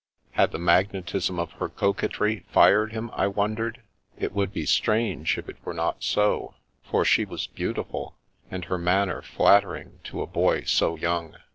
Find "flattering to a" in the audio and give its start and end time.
9.21-10.25